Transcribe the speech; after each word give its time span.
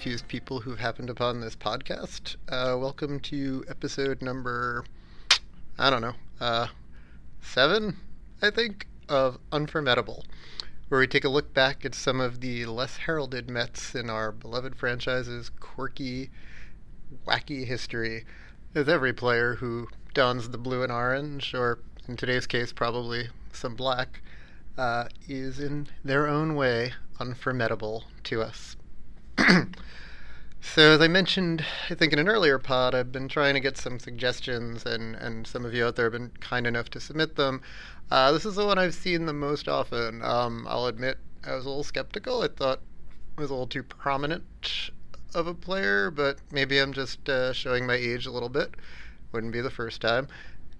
Confused 0.00 0.28
people 0.28 0.60
who've 0.60 0.80
happened 0.80 1.10
upon 1.10 1.42
this 1.42 1.54
podcast. 1.54 2.36
Uh, 2.48 2.74
welcome 2.78 3.20
to 3.20 3.62
episode 3.68 4.22
number, 4.22 4.82
I 5.78 5.90
don't 5.90 6.00
know, 6.00 6.14
uh, 6.40 6.68
seven, 7.42 7.98
I 8.40 8.48
think, 8.48 8.86
of 9.10 9.36
Unforgettable, 9.52 10.24
where 10.88 11.00
we 11.00 11.06
take 11.06 11.26
a 11.26 11.28
look 11.28 11.52
back 11.52 11.84
at 11.84 11.94
some 11.94 12.18
of 12.18 12.40
the 12.40 12.64
less 12.64 12.96
heralded 12.96 13.50
Mets 13.50 13.94
in 13.94 14.08
our 14.08 14.32
beloved 14.32 14.74
franchise's 14.74 15.50
quirky, 15.60 16.30
wacky 17.28 17.66
history, 17.66 18.24
as 18.74 18.88
every 18.88 19.12
player 19.12 19.56
who 19.56 19.86
dons 20.14 20.48
the 20.48 20.56
blue 20.56 20.82
and 20.82 20.90
orange, 20.90 21.52
or 21.54 21.78
in 22.08 22.16
today's 22.16 22.46
case, 22.46 22.72
probably 22.72 23.28
some 23.52 23.74
black, 23.74 24.22
uh, 24.78 25.08
is 25.28 25.60
in 25.60 25.88
their 26.02 26.26
own 26.26 26.54
way 26.54 26.94
unforgettable 27.20 28.04
to 28.24 28.40
us. 28.40 28.76
so, 30.60 30.92
as 30.92 31.00
I 31.00 31.08
mentioned, 31.08 31.64
I 31.88 31.94
think 31.94 32.12
in 32.12 32.18
an 32.18 32.28
earlier 32.28 32.58
pod, 32.58 32.94
I've 32.94 33.12
been 33.12 33.28
trying 33.28 33.54
to 33.54 33.60
get 33.60 33.76
some 33.76 33.98
suggestions, 33.98 34.84
and, 34.84 35.14
and 35.16 35.46
some 35.46 35.64
of 35.64 35.74
you 35.74 35.86
out 35.86 35.96
there 35.96 36.06
have 36.06 36.12
been 36.12 36.32
kind 36.40 36.66
enough 36.66 36.90
to 36.90 37.00
submit 37.00 37.36
them. 37.36 37.62
Uh, 38.10 38.32
this 38.32 38.44
is 38.44 38.56
the 38.56 38.66
one 38.66 38.78
I've 38.78 38.94
seen 38.94 39.26
the 39.26 39.32
most 39.32 39.68
often. 39.68 40.22
Um, 40.22 40.66
I'll 40.68 40.86
admit 40.86 41.18
I 41.44 41.54
was 41.54 41.64
a 41.64 41.68
little 41.68 41.84
skeptical. 41.84 42.42
I 42.42 42.48
thought 42.48 42.80
it 43.36 43.40
was 43.40 43.50
a 43.50 43.54
little 43.54 43.66
too 43.66 43.82
prominent 43.82 44.90
of 45.34 45.46
a 45.46 45.54
player, 45.54 46.10
but 46.10 46.38
maybe 46.50 46.78
I'm 46.78 46.92
just 46.92 47.28
uh, 47.28 47.52
showing 47.52 47.86
my 47.86 47.94
age 47.94 48.26
a 48.26 48.32
little 48.32 48.48
bit. 48.48 48.74
Wouldn't 49.32 49.52
be 49.52 49.60
the 49.60 49.70
first 49.70 50.00
time. 50.00 50.28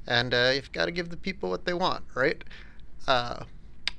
And 0.07 0.35
uh, 0.35 0.53
you've 0.55 0.73
got 0.73 0.87
to 0.87 0.91
give 0.91 1.11
the 1.11 1.17
people 1.17 1.51
what 1.51 1.65
they 1.65 1.75
want, 1.75 2.05
right? 2.15 2.43
Uh, 3.07 3.45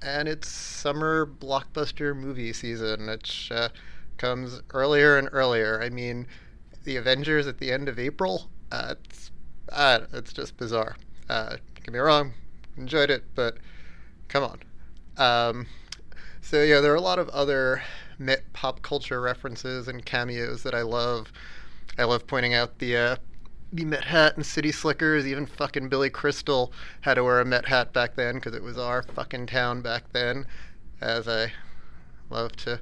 and 0.01 0.27
it's 0.27 0.49
summer 0.49 1.25
blockbuster 1.25 2.15
movie 2.15 2.53
season, 2.53 3.07
which 3.07 3.51
uh, 3.51 3.69
comes 4.21 4.61
earlier 4.71 5.17
and 5.17 5.27
earlier. 5.31 5.81
I 5.81 5.89
mean, 5.89 6.27
the 6.83 6.95
Avengers 6.97 7.47
at 7.47 7.57
the 7.57 7.71
end 7.71 7.89
of 7.89 7.97
April. 7.97 8.49
Uh, 8.71 8.93
it's 9.03 9.31
uh, 9.69 10.01
it's 10.13 10.31
just 10.31 10.55
bizarre. 10.57 10.95
Uh, 11.27 11.57
get 11.75 11.91
me 11.91 11.99
wrong, 11.99 12.33
enjoyed 12.77 13.09
it, 13.09 13.23
but 13.33 13.57
come 14.27 14.43
on. 14.43 14.59
Um, 15.17 15.65
so 16.41 16.61
yeah, 16.61 16.81
there 16.81 16.91
are 16.93 16.95
a 16.95 17.01
lot 17.01 17.19
of 17.19 17.29
other 17.29 17.81
Met 18.19 18.43
pop 18.53 18.83
culture 18.83 19.19
references 19.19 19.87
and 19.87 20.05
cameos 20.05 20.61
that 20.61 20.75
I 20.75 20.83
love. 20.83 21.31
I 21.97 22.03
love 22.03 22.27
pointing 22.27 22.53
out 22.53 22.77
the 22.77 22.95
uh, 22.95 23.15
the 23.73 23.85
Met 23.85 24.03
hat 24.03 24.35
and 24.35 24.45
City 24.45 24.71
Slickers. 24.71 25.25
Even 25.25 25.47
fucking 25.47 25.89
Billy 25.89 26.11
Crystal 26.11 26.71
had 27.01 27.15
to 27.15 27.23
wear 27.23 27.39
a 27.39 27.45
Met 27.45 27.65
hat 27.65 27.91
back 27.91 28.15
then 28.15 28.35
because 28.35 28.53
it 28.53 28.61
was 28.61 28.77
our 28.77 29.01
fucking 29.01 29.47
town 29.47 29.81
back 29.81 30.03
then, 30.13 30.45
as 31.01 31.27
I 31.27 31.51
love 32.29 32.51
to 32.57 32.79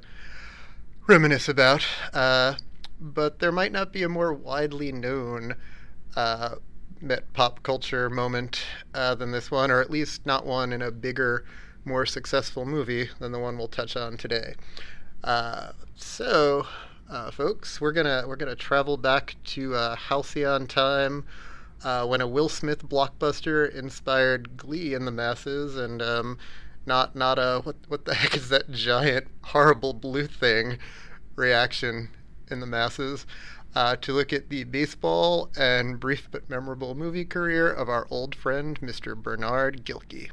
reminisce 1.10 1.48
about. 1.48 1.84
Uh, 2.14 2.54
but 3.00 3.40
there 3.40 3.50
might 3.50 3.72
not 3.72 3.92
be 3.92 4.04
a 4.04 4.08
more 4.08 4.32
widely 4.32 4.92
known 4.92 5.56
uh, 6.16 6.54
Met 7.02 7.32
pop 7.32 7.62
culture 7.62 8.08
moment 8.08 8.62
uh, 8.94 9.14
than 9.14 9.32
this 9.32 9.50
one, 9.50 9.70
or 9.70 9.80
at 9.80 9.90
least 9.90 10.24
not 10.24 10.46
one 10.46 10.72
in 10.72 10.82
a 10.82 10.90
bigger, 10.90 11.44
more 11.84 12.06
successful 12.06 12.64
movie 12.64 13.08
than 13.18 13.32
the 13.32 13.38
one 13.38 13.56
we'll 13.56 13.68
touch 13.68 13.96
on 13.96 14.18
today. 14.18 14.54
Uh, 15.24 15.72
so, 15.96 16.66
uh, 17.10 17.30
folks. 17.30 17.80
We're 17.80 17.92
gonna 17.92 18.24
we're 18.26 18.36
gonna 18.36 18.54
travel 18.54 18.98
back 18.98 19.34
to 19.46 19.74
uh, 19.74 19.96
halcyon 19.96 20.66
time 20.66 21.24
when 21.82 22.20
a 22.20 22.26
Will 22.26 22.50
Smith 22.50 22.86
blockbuster 22.86 23.74
inspired 23.74 24.58
glee 24.58 24.92
in 24.92 25.06
the 25.06 25.10
masses, 25.10 25.76
and 25.76 26.02
um, 26.02 26.38
not 26.86 27.14
not 27.14 27.38
a 27.38 27.60
what 27.62 27.76
what 27.88 28.04
the 28.04 28.14
heck 28.14 28.36
is 28.36 28.48
that 28.48 28.70
giant 28.70 29.26
horrible 29.42 29.92
blue 29.92 30.26
thing 30.26 30.78
reaction 31.36 32.10
in 32.50 32.60
the 32.60 32.66
masses. 32.66 33.26
Uh, 33.72 33.94
to 33.94 34.12
look 34.12 34.32
at 34.32 34.48
the 34.48 34.64
baseball 34.64 35.48
and 35.56 36.00
brief 36.00 36.28
but 36.32 36.50
memorable 36.50 36.96
movie 36.96 37.24
career 37.24 37.70
of 37.70 37.88
our 37.88 38.04
old 38.10 38.34
friend 38.34 38.80
Mr. 38.80 39.14
Bernard 39.14 39.84
Gilkey. 39.84 40.28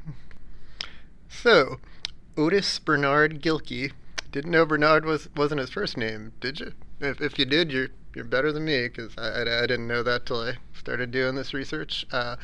So, 1.29 1.79
Otis 2.35 2.79
Bernard 2.79 3.43
Gilkey 3.43 3.91
didn't 4.31 4.49
know 4.51 4.65
Bernard 4.65 5.05
was 5.05 5.29
wasn't 5.35 5.61
his 5.61 5.69
first 5.69 5.97
name, 5.97 6.33
did 6.39 6.59
you? 6.59 6.73
If, 6.99 7.21
if 7.21 7.37
you 7.37 7.45
did, 7.45 7.71
you're 7.71 7.89
you're 8.15 8.25
better 8.25 8.51
than 8.51 8.65
me 8.65 8.87
because 8.87 9.13
I, 9.17 9.27
I, 9.27 9.63
I, 9.63 9.67
didn't 9.67 9.87
know 9.87 10.01
that 10.01 10.25
till 10.25 10.41
I 10.41 10.55
started 10.73 11.11
doing 11.11 11.35
this 11.35 11.53
research. 11.53 12.07
Uh, 12.11 12.37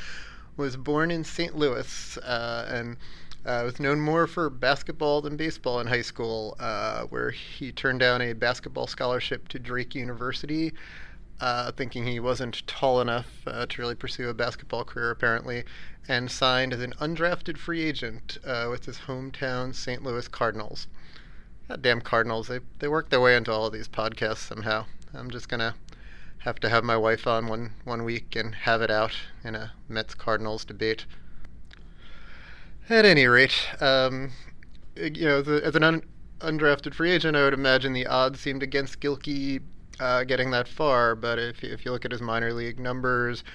was 0.55 0.77
born 0.77 1.09
in 1.09 1.23
St. 1.23 1.55
Louis, 1.55 2.17
uh, 2.19 2.67
and 2.69 2.97
Uh, 3.45 3.61
was 3.65 3.79
known 3.79 3.99
more 3.99 4.25
for 4.25 4.49
basketball 4.49 5.21
than 5.21 5.35
baseball 5.35 5.79
in 5.81 5.87
high 5.87 6.01
school, 6.01 6.55
uh, 6.59 7.03
where 7.03 7.31
he 7.31 7.73
turned 7.73 7.99
down 7.99 8.21
a 8.21 8.31
basketball 8.31 8.87
scholarship 8.87 9.49
to 9.49 9.59
Drake 9.59 9.93
University, 9.95 10.71
uh, 11.41 11.71
thinking 11.73 12.05
he 12.05 12.21
wasn't 12.21 12.65
tall 12.67 13.01
enough 13.01 13.41
uh, 13.45 13.65
to 13.65 13.81
really 13.81 13.95
pursue 13.95 14.29
a 14.29 14.33
basketball 14.33 14.85
career, 14.85 15.11
apparently, 15.11 15.65
and 16.07 16.31
signed 16.31 16.71
as 16.71 16.79
an 16.79 16.93
undrafted 17.01 17.57
free 17.57 17.83
agent 17.83 18.37
uh, 18.45 18.67
with 18.69 18.85
his 18.85 18.99
hometown 18.99 19.75
St. 19.75 20.01
Louis 20.03 20.27
Cardinals. 20.29 20.87
God 21.67 21.81
damn 21.81 21.99
Cardinals, 21.99 22.47
they, 22.47 22.59
they 22.79 22.87
work 22.87 23.09
their 23.09 23.19
way 23.19 23.35
into 23.35 23.51
all 23.51 23.65
of 23.65 23.73
these 23.73 23.89
podcasts 23.89 24.37
somehow. 24.37 24.85
I'm 25.13 25.29
just 25.29 25.49
going 25.49 25.59
to 25.59 25.75
have 26.39 26.59
to 26.61 26.69
have 26.69 26.83
my 26.83 26.97
wife 26.97 27.27
on 27.27 27.47
one, 27.47 27.71
one 27.83 28.03
week 28.03 28.37
and 28.37 28.55
have 28.55 28.81
it 28.81 28.91
out 28.91 29.13
in 29.43 29.55
a 29.55 29.73
Mets 29.89 30.13
Cardinals 30.13 30.63
debate. 30.63 31.05
At 32.89 33.05
any 33.05 33.27
rate, 33.27 33.69
um, 33.79 34.31
you 34.97 35.25
know, 35.25 35.41
the, 35.41 35.63
as 35.63 35.73
an 35.75 35.83
un, 35.83 36.03
undrafted 36.39 36.93
free 36.93 37.11
agent, 37.11 37.37
I 37.37 37.45
would 37.45 37.53
imagine 37.53 37.93
the 37.93 38.07
odds 38.07 38.41
seemed 38.41 38.61
against 38.61 38.99
Gilkey 38.99 39.61
uh, 40.01 40.25
getting 40.25 40.51
that 40.51 40.67
far. 40.67 41.15
But 41.15 41.39
if, 41.39 41.63
if 41.63 41.85
you 41.85 41.91
look 41.91 42.03
at 42.03 42.11
his 42.11 42.21
minor 42.21 42.51
league 42.51 42.79
numbers, 42.79 43.45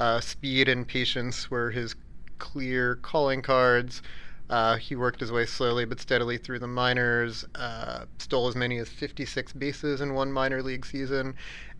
uh, 0.00 0.20
speed 0.20 0.70
and 0.70 0.88
patience 0.88 1.50
were 1.50 1.70
his 1.70 1.96
clear 2.38 2.96
calling 2.96 3.42
cards. 3.42 4.00
Uh, 4.48 4.76
he 4.76 4.96
worked 4.96 5.20
his 5.20 5.30
way 5.30 5.44
slowly 5.44 5.84
but 5.84 6.00
steadily 6.00 6.38
through 6.38 6.58
the 6.58 6.66
minors, 6.66 7.44
uh, 7.56 8.06
stole 8.18 8.48
as 8.48 8.56
many 8.56 8.78
as 8.78 8.88
56 8.88 9.52
bases 9.52 10.00
in 10.00 10.14
one 10.14 10.32
minor 10.32 10.62
league 10.62 10.86
season, 10.86 11.34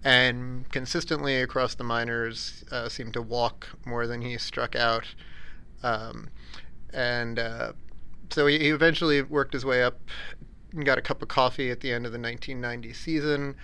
and 0.04 0.70
consistently 0.70 1.40
across 1.40 1.74
the 1.74 1.84
minors 1.84 2.64
uh, 2.70 2.86
seemed 2.86 3.14
to 3.14 3.22
walk 3.22 3.66
more 3.86 4.06
than 4.06 4.20
he 4.20 4.36
struck 4.36 4.76
out. 4.76 5.06
Um, 5.82 6.28
and 6.92 7.38
uh, 7.38 7.72
so 8.30 8.46
he, 8.46 8.58
he, 8.58 8.68
eventually 8.68 9.22
worked 9.22 9.52
his 9.52 9.64
way 9.64 9.82
up 9.82 10.00
and 10.72 10.84
got 10.84 10.98
a 10.98 11.02
cup 11.02 11.22
of 11.22 11.28
coffee 11.28 11.70
at 11.70 11.80
the 11.80 11.92
end 11.92 12.06
of 12.06 12.12
the 12.12 12.18
1990 12.18 12.92
season. 12.92 13.56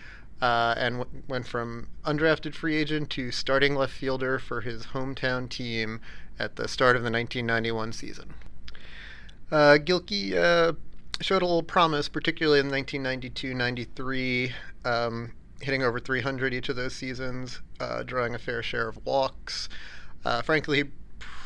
Uh, 0.42 0.74
and 0.76 0.98
w- 0.98 1.22
went 1.28 1.46
from 1.46 1.86
undrafted 2.04 2.54
free 2.54 2.76
agent 2.76 3.08
to 3.08 3.30
starting 3.30 3.74
left 3.74 3.92
fielder 3.92 4.38
for 4.38 4.62
his 4.62 4.86
hometown 4.86 5.48
team 5.48 6.00
at 6.38 6.56
the 6.56 6.66
start 6.66 6.96
of 6.96 7.02
the 7.02 7.10
1991 7.10 7.92
season. 7.92 8.34
Uh, 9.50 9.78
Gilkey 9.78 10.34
uh, 10.34 10.72
showed 11.20 11.42
a 11.42 11.46
little 11.46 11.62
promise, 11.62 12.08
particularly 12.08 12.60
in 12.60 12.70
1992-93, 12.70 14.52
um, 14.84 15.32
hitting 15.60 15.82
over 15.82 16.00
300 16.00 16.52
each 16.52 16.68
of 16.68 16.76
those 16.76 16.94
seasons, 16.94 17.60
uh, 17.80 18.02
drawing 18.02 18.34
a 18.34 18.38
fair 18.38 18.62
share 18.62 18.88
of 18.88 18.98
walks. 19.06 19.68
Uh, 20.24 20.42
frankly, 20.42 20.84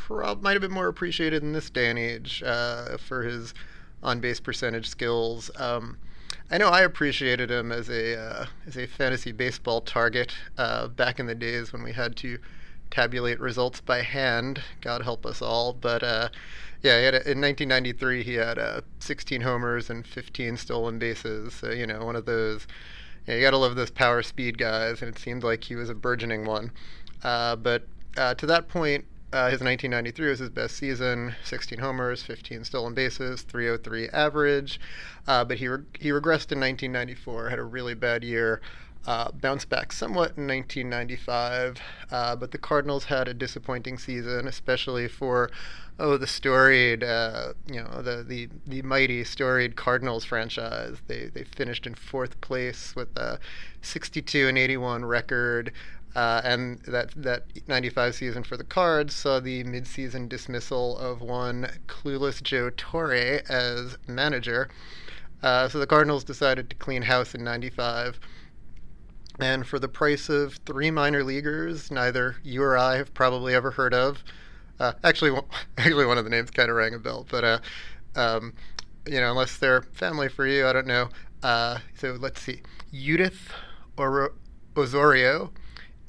prob- 0.09 0.43
might 0.43 0.53
have 0.53 0.63
been 0.63 0.73
more 0.73 0.89
appreciated 0.89 1.43
in 1.43 1.53
this 1.53 1.69
day 1.69 1.91
and 1.91 1.99
age 1.99 2.43
uh, 2.45 2.97
for 2.97 3.23
his 3.23 3.53
on-base 4.03 4.41
percentage 4.41 4.89
skills. 4.89 5.51
Um, 5.57 5.99
I 6.51 6.57
know 6.57 6.69
I 6.69 6.81
appreciated 6.81 7.51
him 7.51 7.71
as 7.71 7.91
a 7.91 8.19
uh, 8.19 8.47
as 8.67 8.79
a 8.79 8.87
fantasy 8.87 9.33
baseball 9.33 9.83
target 9.83 10.35
uh, 10.57 10.89
back 10.89 11.21
in 11.21 11.27
the 11.27 11.35
days 11.35 11.75
when 11.75 11.83
we 11.83 11.93
had 11.93 12.17
to 12.17 12.39
tabulate 12.91 13.39
results 13.39 13.83
by 13.83 14.01
hand. 14.01 14.63
God 14.81 15.03
help 15.03 15.27
us 15.27 15.43
all. 15.43 15.75
But 15.75 16.03
uh, 16.03 16.31
yeah, 16.83 16.97
a, 16.97 17.09
in 17.09 17.41
1993 17.43 18.23
he 18.23 18.35
had 18.35 18.59
uh, 18.59 18.81
16 19.01 19.43
homers 19.43 19.91
and 19.91 20.07
15 20.07 20.57
stolen 20.57 20.99
bases. 20.99 21.53
So 21.53 21.71
you 21.71 21.87
know, 21.87 22.05
one 22.05 22.17
of 22.17 22.25
those. 22.25 22.67
You, 23.27 23.35
know, 23.35 23.39
you 23.41 23.45
got 23.45 23.51
to 23.51 23.59
love 23.59 23.77
those 23.77 23.91
power 23.91 24.23
speed 24.23 24.57
guys, 24.57 25.03
and 25.03 25.15
it 25.15 25.19
seemed 25.21 25.45
like 25.45 25.65
he 25.65 25.77
was 25.77 25.91
a 25.91 25.95
burgeoning 25.95 26.47
one. 26.47 26.73
Uh, 27.23 27.57
but 27.57 27.87
uh, 28.17 28.33
to 28.37 28.47
that 28.47 28.69
point, 28.69 29.05
uh, 29.33 29.51
his 29.51 29.61
1993 29.61 30.29
was 30.31 30.39
his 30.39 30.51
best 30.51 30.77
season 30.77 31.35
16 31.45 31.79
homers, 31.79 32.23
15 32.23 32.65
stolen 32.65 32.95
bases, 32.95 33.43
303 33.43 34.09
average. 34.09 34.81
Uh, 35.27 35.45
but 35.45 35.59
he, 35.59 35.69
re- 35.69 35.85
he 35.99 36.09
regressed 36.09 36.51
in 36.51 36.61
1994, 36.61 37.51
had 37.51 37.59
a 37.59 37.65
really 37.65 37.95
bad 37.95 38.25
year. 38.25 38.61
Uh, 39.07 39.31
bounced 39.33 39.71
back 39.71 39.91
somewhat 39.91 40.37
in 40.37 40.47
1995, 40.47 41.79
uh, 42.11 42.37
but 42.37 42.51
the 42.51 42.59
Cardinals 42.59 43.05
had 43.05 43.27
a 43.27 43.33
disappointing 43.33 43.97
season, 43.97 44.47
especially 44.47 45.09
for 45.09 45.51
oh 45.99 46.17
the 46.17 46.27
storied, 46.27 47.03
uh, 47.03 47.55
you 47.67 47.83
know 47.83 48.03
the, 48.03 48.23
the 48.23 48.49
the 48.67 48.83
mighty 48.83 49.25
storied 49.25 49.77
Cardinals 49.77 50.25
franchise. 50.25 50.99
They 51.07 51.31
they 51.33 51.45
finished 51.45 51.87
in 51.87 51.95
fourth 51.95 52.41
place 52.41 52.95
with 52.95 53.17
a 53.17 53.39
62 53.83 54.49
and 54.49 54.59
81 54.59 55.05
record. 55.05 55.73
Uh, 56.17 56.41
and 56.43 56.81
that 56.81 57.11
that 57.17 57.45
95 57.69 58.15
season 58.15 58.43
for 58.43 58.57
the 58.57 58.65
Cards 58.65 59.15
saw 59.15 59.41
the 59.41 59.63
midseason 59.65 60.29
dismissal 60.29 60.97
of 60.99 61.21
one 61.21 61.69
clueless 61.87 62.43
Joe 62.43 62.71
Torre 62.71 63.43
as 63.49 63.99
manager. 64.07 64.69
Uh, 65.43 65.69
so 65.69 65.79
the 65.79 65.87
Cardinals 65.87 66.25
decided 66.25 66.71
to 66.71 66.77
clean 66.77 67.03
house 67.03 67.35
in 67.35 67.45
95 67.45 68.19
and 69.39 69.67
for 69.67 69.79
the 69.79 69.89
price 69.89 70.29
of 70.29 70.55
three 70.67 70.91
minor 70.91 71.23
leaguers, 71.23 71.91
neither 71.91 72.37
you 72.43 72.63
or 72.63 72.77
I 72.77 72.97
have 72.97 73.15
probably 73.15 73.55
ever 73.55 73.73
heard 73.73 73.95
of. 73.95 74.25
Uh, 74.81 74.93
actually, 75.05 75.39
actually, 75.79 76.07
one 76.07 76.19
of 76.19 76.25
the 76.25 76.31
names 76.31 76.51
kind 76.51 76.71
of 76.71 76.77
rang 76.77 76.95
a 76.95 76.99
bell, 76.99 77.27
but 77.31 77.45
uh, 77.45 77.59
um, 78.17 78.55
you 79.07 79.21
know, 79.21 79.31
unless 79.31 79.57
they're 79.57 79.83
family 79.83 80.29
for 80.29 80.47
you, 80.47 80.67
I 80.67 80.73
don't 80.73 80.87
know. 80.87 81.09
Uh, 81.43 81.79
so 81.95 82.17
let's 82.19 82.41
see: 82.41 82.63
Yudith 82.93 83.51
or- 83.97 84.35
Ozorio, 84.75 85.51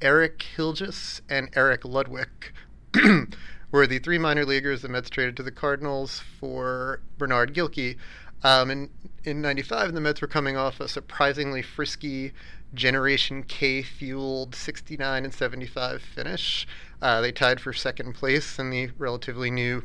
Erik 0.02 0.46
Hiljus, 0.56 1.22
and 1.30 1.50
Eric 1.56 1.82
Ludwick 1.82 2.54
were 3.72 3.88
the 3.88 4.00
three 4.00 4.18
minor 4.18 4.46
leaguers 4.46 4.82
the 4.82 4.90
Mets 4.90 5.10
traded 5.10 5.36
to 5.38 5.44
the 5.44 5.52
Cardinals 5.52 6.22
for 6.40 7.02
Bernard 7.18 7.54
Gilkey. 7.54 7.98
Um, 8.44 8.72
in 8.72 8.90
in 9.24 9.42
'95, 9.42 9.94
the 9.94 10.02
Mets 10.02 10.22
were 10.22 10.28
coming 10.28 10.58
off 10.58 10.80
a 10.80 10.88
surprisingly 10.88 11.62
frisky 11.62 12.34
Generation 12.74 13.44
K 13.44 13.82
fueled 13.82 14.56
69 14.56 15.24
and 15.24 15.34
75 15.34 16.02
finish. 16.02 16.68
Uh, 17.02 17.22
they 17.22 17.32
tied 17.32 17.60
for 17.60 17.74
second 17.74 18.14
place 18.14 18.60
in 18.60 18.70
the 18.70 18.92
relatively 18.98 19.50
new, 19.50 19.84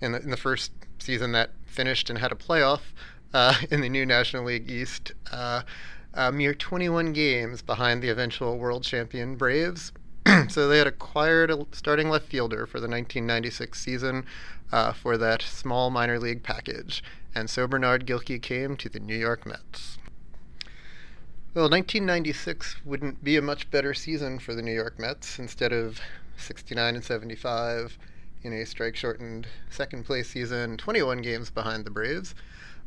in 0.00 0.12
the, 0.12 0.20
in 0.20 0.30
the 0.30 0.36
first 0.36 0.72
season 0.98 1.32
that 1.32 1.50
finished 1.64 2.10
and 2.10 2.18
had 2.18 2.32
a 2.32 2.34
playoff 2.34 2.80
uh, 3.32 3.54
in 3.70 3.80
the 3.80 3.88
new 3.88 4.04
National 4.04 4.44
League 4.44 4.70
East. 4.70 5.12
Uh, 5.32 5.62
a 6.12 6.32
mere 6.32 6.54
21 6.54 7.12
games 7.12 7.62
behind 7.62 8.02
the 8.02 8.08
eventual 8.08 8.58
world 8.58 8.82
champion 8.82 9.36
Braves. 9.36 9.92
so 10.48 10.68
they 10.68 10.78
had 10.78 10.86
acquired 10.86 11.50
a 11.50 11.66
starting 11.72 12.10
left 12.10 12.26
fielder 12.26 12.66
for 12.66 12.78
the 12.78 12.88
1996 12.88 13.80
season 13.80 14.26
uh, 14.72 14.92
for 14.92 15.16
that 15.16 15.42
small 15.42 15.90
minor 15.90 16.18
league 16.18 16.42
package. 16.42 17.02
And 17.34 17.48
so 17.48 17.66
Bernard 17.66 18.06
Gilkey 18.06 18.40
came 18.40 18.76
to 18.76 18.88
the 18.88 19.00
New 19.00 19.16
York 19.16 19.46
Mets. 19.46 19.98
Well, 21.52 21.64
1996 21.64 22.76
wouldn't 22.84 23.24
be 23.24 23.36
a 23.36 23.42
much 23.42 23.70
better 23.70 23.92
season 23.92 24.38
for 24.38 24.54
the 24.54 24.62
New 24.62 24.72
York 24.72 24.98
Mets. 24.98 25.38
Instead 25.38 25.72
of 25.72 26.00
69 26.36 26.94
and 26.94 27.04
75 27.04 27.98
in 28.42 28.52
a 28.52 28.64
strike 28.64 28.96
shortened 28.96 29.48
second 29.68 30.04
place 30.04 30.30
season, 30.30 30.76
21 30.76 31.22
games 31.22 31.50
behind 31.50 31.84
the 31.84 31.90
Braves, 31.90 32.34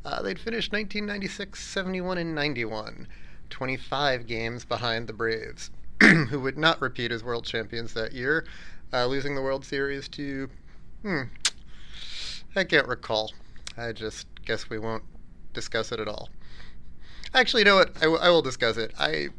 uh, 0.06 0.22
they'd 0.22 0.40
finished 0.40 0.72
1996 0.72 1.62
71 1.62 2.18
and 2.18 2.36
91, 2.36 3.08
25 3.50 4.28
games 4.28 4.66
behind 4.66 5.08
the 5.08 5.14
Braves, 5.14 5.70
who 6.02 6.40
would 6.40 6.58
not 6.58 6.82
repeat 6.82 7.12
as 7.12 7.24
world 7.24 7.46
champions 7.46 7.94
that 7.94 8.14
year, 8.14 8.46
uh, 8.94 9.06
losing 9.06 9.36
the 9.36 9.42
World 9.42 9.64
Series 9.66 10.08
to, 10.10 10.50
hmm, 11.02 11.24
I 12.56 12.64
can't 12.64 12.88
recall. 12.88 13.32
I 13.78 13.92
just 13.92 14.28
guess 14.46 14.70
we 14.70 14.78
won't 14.78 15.04
discuss 15.54 15.92
it 15.92 16.00
at 16.00 16.08
all. 16.08 16.30
Actually, 17.34 17.62
you 17.62 17.66
know 17.66 17.76
what? 17.76 17.98
I, 17.98 18.02
w- 18.02 18.22
I 18.22 18.30
will 18.30 18.42
discuss 18.42 18.78
it. 18.78 18.94
I 19.00 19.30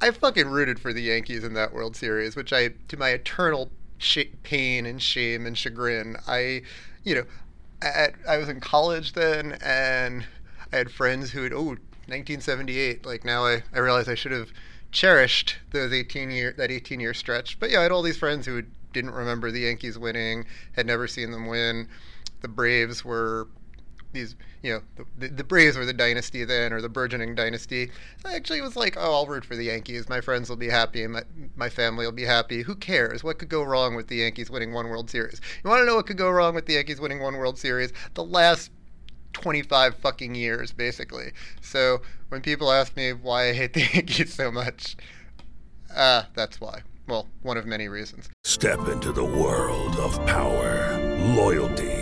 I 0.00 0.10
fucking 0.10 0.48
rooted 0.48 0.80
for 0.80 0.92
the 0.92 1.02
Yankees 1.02 1.44
in 1.44 1.54
that 1.54 1.72
World 1.72 1.94
Series, 1.94 2.34
which 2.34 2.52
I, 2.52 2.70
to 2.88 2.96
my 2.96 3.10
eternal 3.10 3.70
sh- 3.98 4.24
pain 4.42 4.84
and 4.84 5.00
shame 5.00 5.46
and 5.46 5.56
chagrin, 5.56 6.16
I, 6.26 6.62
you 7.04 7.14
know, 7.14 7.24
at, 7.80 8.14
I 8.28 8.36
was 8.36 8.48
in 8.48 8.58
college 8.58 9.12
then, 9.12 9.58
and 9.62 10.26
I 10.72 10.78
had 10.78 10.90
friends 10.90 11.30
who 11.30 11.44
had, 11.44 11.52
oh, 11.52 11.76
1978. 12.08 13.06
Like 13.06 13.24
now, 13.24 13.46
I, 13.46 13.62
I 13.72 13.78
realize 13.78 14.08
I 14.08 14.16
should 14.16 14.32
have 14.32 14.50
cherished 14.90 15.58
those 15.70 15.92
18 15.92 16.32
year 16.32 16.52
that 16.58 16.72
18 16.72 16.98
year 16.98 17.14
stretch. 17.14 17.60
But 17.60 17.70
yeah, 17.70 17.78
I 17.78 17.82
had 17.84 17.92
all 17.92 18.02
these 18.02 18.18
friends 18.18 18.44
who 18.44 18.64
didn't 18.92 19.12
remember 19.12 19.52
the 19.52 19.60
Yankees 19.60 19.98
winning, 19.98 20.46
had 20.72 20.84
never 20.86 21.06
seen 21.06 21.30
them 21.30 21.46
win. 21.46 21.88
The 22.42 22.48
Braves 22.48 23.04
were 23.04 23.48
these 24.12 24.36
you 24.62 24.72
know 24.72 25.04
the, 25.18 25.28
the 25.28 25.44
Braves 25.44 25.76
were 25.76 25.86
the 25.86 25.92
dynasty 25.92 26.44
then 26.44 26.72
or 26.72 26.80
the 26.80 26.88
burgeoning 26.88 27.34
dynasty. 27.34 27.90
I 28.24 28.34
actually 28.34 28.60
was 28.60 28.76
like, 28.76 28.96
oh, 28.96 29.14
I'll 29.14 29.26
root 29.26 29.44
for 29.44 29.56
the 29.56 29.64
Yankees. 29.64 30.08
My 30.08 30.20
friends 30.20 30.48
will 30.48 30.56
be 30.56 30.68
happy, 30.68 31.02
and 31.02 31.12
my 31.12 31.22
my 31.56 31.68
family 31.68 32.04
will 32.04 32.12
be 32.12 32.24
happy. 32.24 32.62
Who 32.62 32.74
cares? 32.74 33.24
What 33.24 33.38
could 33.38 33.48
go 33.48 33.62
wrong 33.62 33.94
with 33.94 34.08
the 34.08 34.16
Yankees 34.16 34.50
winning 34.50 34.72
one 34.72 34.88
World 34.88 35.10
Series? 35.10 35.40
You 35.64 35.70
want 35.70 35.80
to 35.80 35.86
know 35.86 35.96
what 35.96 36.06
could 36.06 36.18
go 36.18 36.30
wrong 36.30 36.54
with 36.54 36.66
the 36.66 36.74
Yankees 36.74 37.00
winning 37.00 37.20
one 37.20 37.36
World 37.36 37.58
Series? 37.58 37.92
The 38.14 38.24
last 38.24 38.70
25 39.32 39.96
fucking 39.96 40.34
years, 40.34 40.72
basically. 40.72 41.32
So 41.60 42.02
when 42.28 42.42
people 42.42 42.70
ask 42.70 42.94
me 42.96 43.12
why 43.12 43.48
I 43.48 43.52
hate 43.52 43.72
the 43.72 43.80
Yankees 43.94 44.34
so 44.34 44.52
much, 44.52 44.96
uh, 45.94 46.24
that's 46.34 46.60
why. 46.60 46.82
Well, 47.08 47.28
one 47.42 47.56
of 47.56 47.66
many 47.66 47.88
reasons. 47.88 48.30
Step 48.44 48.86
into 48.88 49.10
the 49.10 49.24
world 49.24 49.96
of 49.96 50.24
power, 50.24 50.98
loyalty 51.34 52.01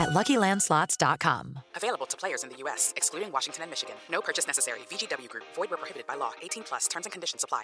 at 0.00 0.08
LuckyLandSlots.com. 0.10 1.60
Available 1.76 2.06
to 2.06 2.16
players 2.16 2.42
in 2.42 2.50
the 2.50 2.56
U.S., 2.64 2.92
excluding 2.96 3.30
Washington 3.30 3.62
and 3.62 3.70
Michigan. 3.70 3.94
No 4.10 4.20
purchase 4.20 4.46
necessary. 4.46 4.80
VGW 4.90 5.28
Group. 5.28 5.44
Void 5.54 5.70
where 5.70 5.78
prohibited 5.78 6.06
by 6.06 6.16
law. 6.16 6.32
18 6.42 6.64
plus. 6.64 6.88
Terms 6.88 7.06
and 7.06 7.12
conditions 7.12 7.44
apply. 7.44 7.62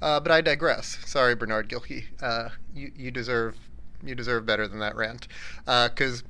Uh, 0.00 0.18
but 0.18 0.32
I 0.32 0.40
digress. 0.40 0.98
Sorry, 1.06 1.34
Bernard 1.34 1.68
Gilkey. 1.68 2.04
Uh, 2.20 2.48
you 2.74 2.90
you 2.96 3.10
deserve 3.10 3.56
you 4.02 4.14
deserve 4.14 4.46
better 4.46 4.66
than 4.66 4.80
that 4.80 4.96
rant. 4.96 5.28
Because 5.64 6.24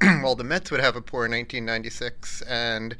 while 0.00 0.34
the 0.34 0.44
Mets 0.44 0.70
would 0.70 0.80
have 0.80 0.96
a 0.96 1.02
poor 1.02 1.22
1996 1.22 2.42
and 2.42 2.96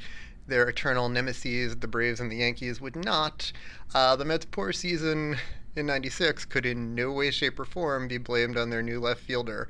their 0.46 0.68
eternal 0.68 1.08
nemesis, 1.08 1.76
the 1.76 1.88
Braves 1.88 2.20
and 2.20 2.30
the 2.30 2.36
Yankees, 2.36 2.80
would 2.80 2.96
not, 2.96 3.52
uh, 3.94 4.16
the 4.16 4.24
Mets' 4.24 4.46
poor 4.50 4.72
season 4.72 5.36
in 5.76 5.86
'96 5.86 6.44
could 6.46 6.66
in 6.66 6.94
no 6.94 7.12
way, 7.12 7.30
shape, 7.30 7.58
or 7.58 7.64
form 7.64 8.08
be 8.08 8.18
blamed 8.18 8.56
on 8.56 8.70
their 8.70 8.82
new 8.82 9.00
left 9.00 9.20
fielder, 9.20 9.68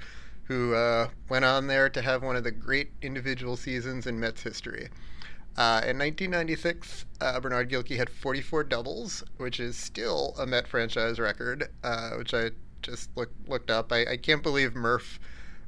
who 0.50 0.74
uh, 0.74 1.08
went 1.28 1.44
on 1.44 1.68
there 1.68 1.88
to 1.88 2.02
have 2.02 2.24
one 2.24 2.34
of 2.34 2.42
the 2.42 2.50
great 2.50 2.90
individual 3.02 3.56
seasons 3.56 4.08
in 4.08 4.18
Mets 4.18 4.42
history. 4.42 4.88
Uh, 5.56 5.78
in 5.86 5.96
1996, 5.96 7.06
uh, 7.20 7.38
Bernard 7.38 7.70
Gilkey 7.70 7.96
had 7.96 8.10
44 8.10 8.64
doubles, 8.64 9.22
which 9.36 9.60
is 9.60 9.76
still 9.76 10.34
a 10.40 10.46
Met 10.46 10.66
franchise 10.66 11.20
record, 11.20 11.68
uh, 11.84 12.14
which 12.16 12.34
I 12.34 12.50
just 12.82 13.16
look, 13.16 13.30
looked 13.46 13.70
up. 13.70 13.92
I, 13.92 14.04
I, 14.06 14.16
can't 14.16 14.42
believe 14.42 14.74
Murph 14.74 15.20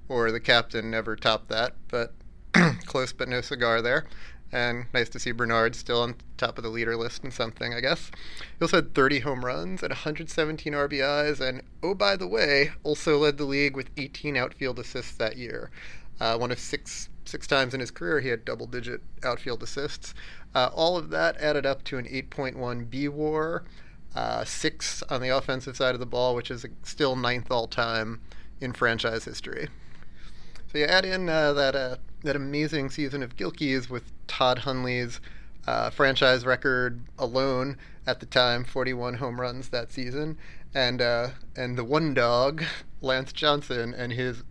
or 0.08 0.32
the 0.32 0.40
captain 0.40 0.90
never 0.90 1.14
topped 1.14 1.48
that, 1.50 1.76
but 1.86 2.14
close 2.84 3.12
but 3.12 3.28
no 3.28 3.40
cigar 3.40 3.82
there. 3.82 4.06
And 4.52 4.84
nice 4.92 5.08
to 5.10 5.18
see 5.18 5.32
Bernard 5.32 5.74
still 5.74 6.02
on 6.02 6.16
top 6.36 6.58
of 6.58 6.64
the 6.64 6.70
leader 6.70 6.94
list 6.94 7.24
and 7.24 7.32
something, 7.32 7.72
I 7.72 7.80
guess. 7.80 8.10
He 8.58 8.62
also 8.62 8.76
had 8.76 8.94
30 8.94 9.20
home 9.20 9.44
runs 9.44 9.82
and 9.82 9.90
117 9.90 10.74
RBIs, 10.74 11.40
and 11.40 11.62
oh, 11.82 11.94
by 11.94 12.16
the 12.16 12.28
way, 12.28 12.72
also 12.82 13.16
led 13.18 13.38
the 13.38 13.44
league 13.44 13.76
with 13.76 13.88
18 13.96 14.36
outfield 14.36 14.78
assists 14.78 15.16
that 15.16 15.38
year. 15.38 15.70
Uh, 16.20 16.36
one 16.36 16.52
of 16.52 16.58
six 16.58 17.08
six 17.24 17.46
times 17.46 17.72
in 17.72 17.80
his 17.80 17.90
career 17.90 18.20
he 18.20 18.28
had 18.28 18.44
double 18.44 18.66
digit 18.66 19.00
outfield 19.22 19.62
assists. 19.62 20.12
Uh, 20.54 20.68
all 20.74 20.96
of 20.96 21.10
that 21.10 21.36
added 21.38 21.64
up 21.64 21.82
to 21.84 21.96
an 21.96 22.04
8.1 22.04 22.90
B 22.90 23.08
WAR, 23.08 23.64
uh, 24.14 24.44
six 24.44 25.02
on 25.04 25.22
the 25.22 25.28
offensive 25.28 25.76
side 25.76 25.94
of 25.94 26.00
the 26.00 26.06
ball, 26.06 26.34
which 26.34 26.50
is 26.50 26.66
still 26.82 27.16
ninth 27.16 27.50
all 27.50 27.66
time 27.66 28.20
in 28.60 28.72
franchise 28.72 29.24
history. 29.24 29.68
So 30.72 30.78
you 30.78 30.86
add 30.86 31.04
in 31.04 31.28
uh, 31.28 31.52
that 31.52 31.76
uh, 31.76 31.96
that 32.22 32.34
amazing 32.34 32.88
season 32.88 33.22
of 33.22 33.36
Gilkey's 33.36 33.90
with 33.90 34.10
Todd 34.26 34.60
Hundley's 34.60 35.20
uh, 35.66 35.90
franchise 35.90 36.46
record 36.46 37.02
alone 37.18 37.76
at 38.06 38.20
the 38.20 38.26
time, 38.26 38.64
41 38.64 39.14
home 39.14 39.38
runs 39.38 39.68
that 39.68 39.92
season, 39.92 40.38
and 40.74 41.02
uh, 41.02 41.28
and 41.54 41.76
the 41.76 41.84
one 41.84 42.14
dog 42.14 42.64
Lance 43.02 43.34
Johnson 43.34 43.92
and 43.92 44.14
his 44.14 44.44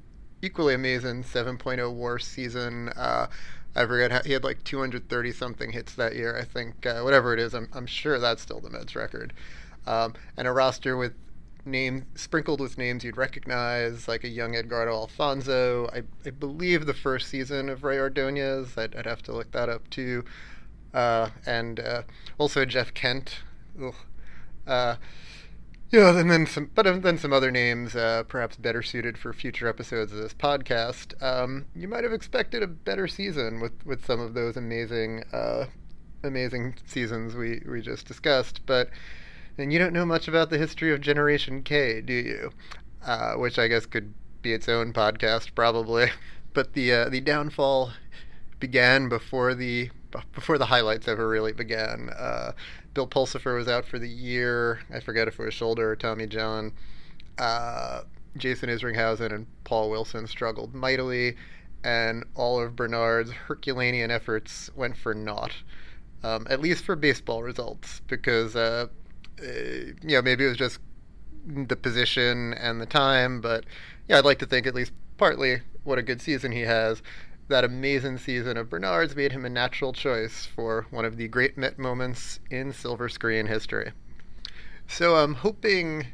equally 0.43 0.75
amazing 0.75 1.23
7.0 1.23 1.91
WAR 1.91 2.19
season. 2.19 2.89
Uh, 2.89 3.25
I 3.75 3.85
forget 3.87 4.11
how 4.11 4.21
he 4.23 4.33
had 4.33 4.43
like 4.43 4.63
230 4.63 5.31
something 5.31 5.71
hits 5.71 5.95
that 5.95 6.15
year. 6.15 6.37
I 6.37 6.43
think 6.43 6.85
uh, 6.85 7.01
whatever 7.01 7.33
it 7.33 7.39
is, 7.39 7.55
I'm 7.55 7.67
I'm 7.73 7.87
sure 7.87 8.19
that's 8.19 8.43
still 8.43 8.59
the 8.59 8.69
Mets 8.69 8.95
record. 8.95 9.33
Um, 9.87 10.13
and 10.37 10.47
a 10.47 10.51
roster 10.51 10.95
with 10.95 11.13
names 11.65 12.03
sprinkled 12.15 12.59
with 12.59 12.77
names 12.77 13.03
you'd 13.03 13.17
recognize, 13.17 14.07
like 14.07 14.23
a 14.23 14.29
young 14.29 14.55
Edgardo 14.55 14.93
Alfonzo. 14.93 15.89
I, 15.93 16.03
I 16.25 16.31
believe 16.31 16.85
the 16.85 16.93
first 16.93 17.27
season 17.27 17.69
of 17.69 17.83
Rey 17.83 17.99
Ordonez. 17.99 18.77
I'd, 18.77 18.95
I'd 18.95 19.05
have 19.05 19.21
to 19.23 19.33
look 19.33 19.51
that 19.51 19.69
up 19.69 19.89
too. 19.89 20.23
Uh, 20.93 21.29
and 21.45 21.79
uh, 21.79 22.03
also 22.37 22.65
Jeff 22.65 22.93
Kent. 22.93 23.39
Uh, 24.67 24.95
yeah, 25.91 26.17
and 26.17 26.31
then 26.31 26.45
some, 26.45 26.71
but 26.73 27.01
then 27.01 27.17
some 27.17 27.33
other 27.33 27.51
names, 27.51 27.95
uh, 27.95 28.23
perhaps 28.27 28.55
better 28.55 28.81
suited 28.81 29.17
for 29.17 29.33
future 29.33 29.67
episodes 29.67 30.13
of 30.13 30.19
this 30.19 30.33
podcast. 30.33 31.21
Um, 31.21 31.65
you 31.75 31.87
might 31.87 32.03
have 32.03 32.13
expected 32.13 32.63
a 32.63 32.67
better 32.67 33.07
season 33.07 33.59
with, 33.59 33.85
with 33.85 34.05
some 34.05 34.19
of 34.21 34.33
those 34.33 34.55
amazing, 34.55 35.23
uh, 35.33 35.65
amazing 36.23 36.75
seasons 36.85 37.35
we, 37.35 37.61
we 37.69 37.81
just 37.81 38.07
discussed. 38.07 38.65
But 38.65 38.89
and 39.61 39.71
you 39.71 39.79
don't 39.79 39.93
know 39.93 40.05
much 40.05 40.27
about 40.27 40.49
the 40.49 40.57
history 40.57 40.91
of 40.91 41.01
Generation 41.01 41.63
K, 41.63 42.01
do 42.01 42.13
you? 42.13 42.51
Uh, 43.05 43.33
which 43.33 43.57
I 43.57 43.67
guess 43.67 43.85
could 43.85 44.13
be 44.41 44.53
its 44.53 44.67
own 44.67 44.93
podcast, 44.93 45.53
probably. 45.55 46.07
But 46.53 46.73
the 46.73 46.91
uh, 46.91 47.07
the 47.09 47.21
downfall 47.21 47.93
began 48.59 49.07
before 49.07 49.55
the 49.55 49.89
before 50.33 50.57
the 50.57 50.65
highlights 50.65 51.07
ever 51.07 51.29
really 51.29 51.53
began. 51.53 52.09
Uh, 52.09 52.51
Bill 52.93 53.07
Pulsipher 53.07 53.55
was 53.55 53.69
out 53.69 53.85
for 53.85 53.97
the 53.97 54.09
year. 54.09 54.81
I 54.93 54.99
forget 54.99 55.29
if 55.29 55.39
it 55.39 55.45
was 55.45 55.53
shoulder 55.53 55.91
or 55.91 55.95
Tommy 55.95 56.27
John. 56.27 56.73
Uh, 57.37 58.01
Jason 58.35 58.67
Isringhausen 58.67 59.33
and 59.33 59.47
Paul 59.63 59.89
Wilson 59.89 60.27
struggled 60.27 60.75
mightily, 60.75 61.37
and 61.85 62.25
all 62.35 62.61
of 62.61 62.75
Bernard's 62.75 63.31
Herculean 63.31 64.11
efforts 64.11 64.69
went 64.75 64.97
for 64.97 65.13
naught. 65.13 65.53
Um, 66.21 66.47
at 66.49 66.59
least 66.59 66.83
for 66.83 66.97
baseball 66.97 67.43
results, 67.43 68.01
because 68.07 68.57
uh, 69.39 69.93
you 70.01 70.15
know 70.15 70.21
maybe 70.21 70.45
it 70.45 70.49
was 70.49 70.57
just 70.57 70.79
the 71.45 71.75
position 71.75 72.53
and 72.53 72.79
the 72.79 72.85
time, 72.85 73.41
but 73.41 73.65
yeah, 74.07 74.17
I'd 74.17 74.25
like 74.25 74.39
to 74.39 74.45
think 74.45 74.67
at 74.67 74.75
least 74.75 74.93
partly 75.17 75.61
what 75.83 75.97
a 75.97 76.03
good 76.03 76.21
season 76.21 76.51
he 76.51 76.61
has 76.61 77.01
that 77.51 77.63
amazing 77.63 78.17
season 78.17 78.57
of 78.57 78.69
Bernard's 78.69 79.15
made 79.15 79.33
him 79.33 79.45
a 79.45 79.49
natural 79.49 79.93
choice 79.93 80.45
for 80.45 80.87
one 80.89 81.05
of 81.05 81.17
the 81.17 81.27
great 81.27 81.57
Met 81.57 81.77
moments 81.77 82.39
in 82.49 82.73
silver 82.73 83.09
screen 83.09 83.45
history. 83.45 83.91
So 84.87 85.17
I'm 85.17 85.35
hoping 85.35 86.07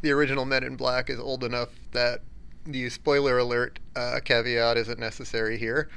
the 0.00 0.10
original 0.10 0.44
Men 0.44 0.64
in 0.64 0.76
Black 0.76 1.08
is 1.08 1.20
old 1.20 1.44
enough 1.44 1.68
that 1.92 2.22
the 2.64 2.88
spoiler 2.88 3.38
alert 3.38 3.78
uh, 3.94 4.20
caveat 4.24 4.76
isn't 4.78 4.98
necessary 4.98 5.58
here. 5.58 5.88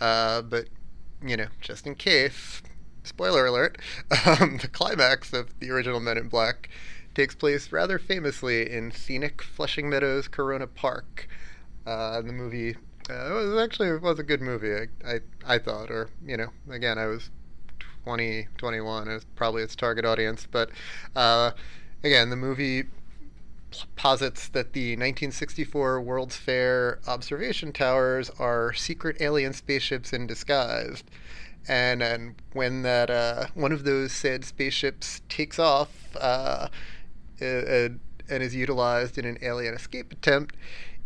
Uh, 0.00 0.42
but, 0.42 0.66
you 1.20 1.36
know, 1.36 1.48
just 1.60 1.86
in 1.86 1.94
case, 1.94 2.62
spoiler 3.08 3.46
alert, 3.46 3.78
um, 4.26 4.58
the 4.58 4.68
climax 4.68 5.32
of 5.32 5.58
the 5.60 5.70
original 5.70 6.00
Men 6.00 6.18
in 6.18 6.28
Black 6.28 6.68
takes 7.14 7.34
place 7.34 7.72
rather 7.72 7.98
famously 7.98 8.70
in 8.70 8.92
scenic 8.92 9.42
Flushing 9.42 9.88
Meadows 9.90 10.28
Corona 10.28 10.66
Park. 10.66 11.28
Uh, 11.86 12.20
the 12.20 12.32
movie 12.32 12.76
uh, 13.10 13.30
it 13.30 13.32
was 13.32 13.58
actually 13.62 13.88
it 13.88 14.02
was 14.02 14.18
a 14.18 14.22
good 14.22 14.40
movie. 14.40 14.74
I, 14.74 14.86
I, 15.06 15.20
I 15.46 15.58
thought, 15.58 15.90
or 15.90 16.10
you 16.24 16.36
know, 16.36 16.48
again, 16.70 16.98
I 16.98 17.06
was 17.06 17.30
20, 18.04 18.48
21. 18.58 19.08
It 19.08 19.14
was 19.14 19.24
probably 19.34 19.62
its 19.62 19.74
target 19.74 20.04
audience, 20.04 20.46
but 20.50 20.70
uh, 21.16 21.52
again, 22.04 22.30
the 22.30 22.36
movie 22.36 22.84
posits 23.96 24.48
that 24.48 24.72
the 24.72 24.92
1964 24.92 26.00
World's 26.00 26.36
Fair 26.36 27.00
observation 27.06 27.72
towers 27.72 28.30
are 28.38 28.72
secret 28.72 29.16
alien 29.20 29.52
spaceships 29.52 30.12
in 30.12 30.26
disguise. 30.26 31.04
And, 31.66 32.02
and 32.02 32.34
when 32.52 32.82
that 32.82 33.10
uh, 33.10 33.46
one 33.54 33.72
of 33.72 33.84
those 33.84 34.12
said 34.12 34.44
spaceships 34.44 35.20
takes 35.28 35.58
off 35.58 36.16
uh, 36.18 36.68
and 37.40 38.00
is 38.28 38.54
utilized 38.54 39.18
in 39.18 39.24
an 39.24 39.38
alien 39.42 39.74
escape 39.74 40.12
attempt, 40.12 40.56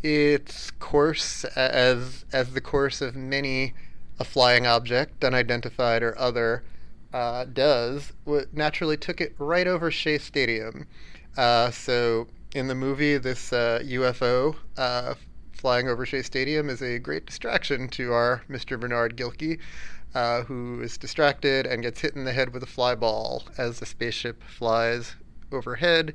its 0.02 0.70
course 0.72 1.44
as 1.56 2.24
as 2.32 2.52
the 2.54 2.60
course 2.60 3.00
of 3.00 3.14
many 3.14 3.74
a 4.18 4.24
flying 4.24 4.66
object, 4.66 5.24
unidentified 5.24 6.02
or 6.02 6.18
other, 6.18 6.62
uh, 7.12 7.44
does, 7.44 8.12
naturally 8.52 8.96
took 8.96 9.20
it 9.20 9.34
right 9.38 9.66
over 9.66 9.90
Shea 9.90 10.18
Stadium. 10.18 10.86
Uh, 11.36 11.70
so 11.70 12.28
in 12.54 12.68
the 12.68 12.74
movie, 12.74 13.18
this 13.18 13.52
uh, 13.52 13.80
UFO 13.84 14.56
uh, 14.76 15.14
flying 15.52 15.88
over 15.88 16.04
Shea 16.06 16.22
Stadium 16.22 16.68
is 16.68 16.82
a 16.82 16.98
great 16.98 17.26
distraction 17.26 17.88
to 17.88 18.12
our 18.12 18.42
Mr. 18.48 18.78
Bernard 18.78 19.16
Gilkey, 19.16 19.58
uh, 20.14 20.42
who 20.42 20.80
is 20.82 20.98
distracted 20.98 21.66
and 21.66 21.82
gets 21.82 22.00
hit 22.00 22.14
in 22.14 22.24
the 22.24 22.32
head 22.32 22.52
with 22.52 22.62
a 22.62 22.66
fly 22.66 22.94
ball 22.94 23.44
as 23.56 23.80
the 23.80 23.86
spaceship 23.86 24.42
flies 24.44 25.14
overhead 25.50 26.14